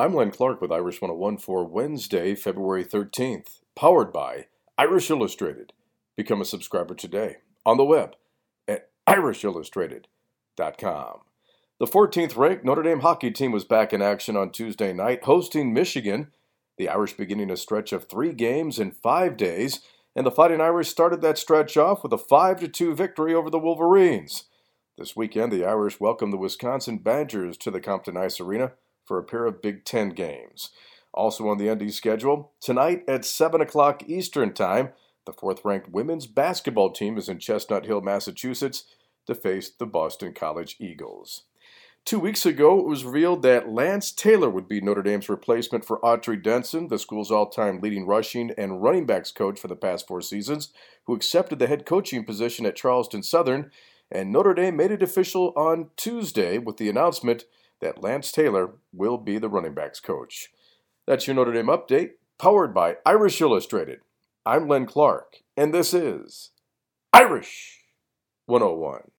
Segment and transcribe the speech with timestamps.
[0.00, 4.46] I'm Len Clark with Irish 101 for Wednesday, February 13th, powered by
[4.78, 5.74] Irish Illustrated.
[6.16, 8.16] Become a subscriber today on the web
[8.66, 11.18] at irishillustrated.com.
[11.78, 15.74] The 14th ranked Notre Dame hockey team was back in action on Tuesday night, hosting
[15.74, 16.28] Michigan.
[16.78, 19.80] The Irish beginning a stretch of three games in five days,
[20.16, 23.58] and the Fighting Irish started that stretch off with a 5 2 victory over the
[23.58, 24.44] Wolverines.
[24.96, 28.72] This weekend, the Irish welcomed the Wisconsin Badgers to the Compton Ice Arena
[29.10, 30.70] for a pair of Big Ten games.
[31.12, 34.90] Also on the ND schedule, tonight at 7 o'clock Eastern Time,
[35.26, 38.84] the fourth ranked women's basketball team is in Chestnut Hill, Massachusetts
[39.26, 41.42] to face the Boston College Eagles.
[42.04, 45.98] Two weeks ago, it was revealed that Lance Taylor would be Notre Dame's replacement for
[46.02, 50.06] Autry Denson, the school's all time leading rushing and running backs coach for the past
[50.06, 50.72] four seasons,
[51.06, 53.72] who accepted the head coaching position at Charleston Southern.
[54.08, 57.46] And Notre Dame made it official on Tuesday with the announcement
[57.80, 60.50] that Lance Taylor will be the running backs coach.
[61.06, 64.00] That's your Notre Dame update, powered by Irish Illustrated.
[64.46, 66.50] I'm Len Clark, and this is
[67.12, 67.80] Irish
[68.46, 69.02] 101.